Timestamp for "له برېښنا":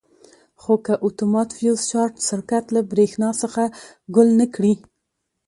2.75-3.29